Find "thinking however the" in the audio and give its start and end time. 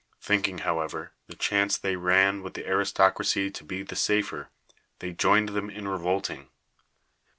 0.19-1.35